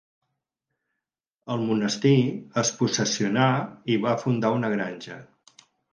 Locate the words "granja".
4.77-5.21